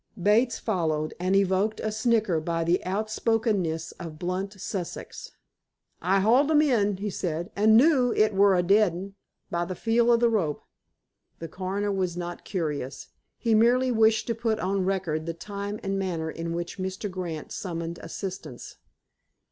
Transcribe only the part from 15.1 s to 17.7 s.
the time and manner in which Mr. Grant